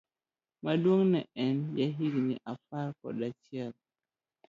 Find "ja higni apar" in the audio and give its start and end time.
1.77-2.87